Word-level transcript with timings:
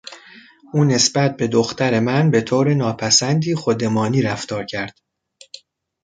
او 0.73 0.83
نسبت 0.83 1.37
به 1.37 1.47
دختر 1.47 1.99
من 1.99 2.31
بهطور 2.31 2.73
ناپسندی 2.73 3.55
خودمانی 3.55 4.21
رفتار 4.21 4.65
کرد. 4.65 4.99